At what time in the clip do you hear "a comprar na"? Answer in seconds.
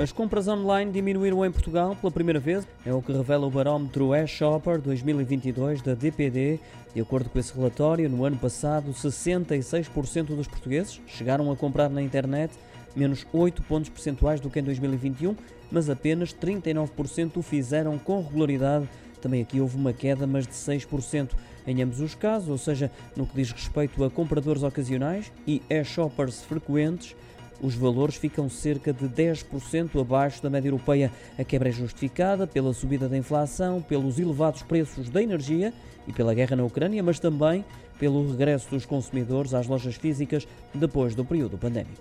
11.50-12.00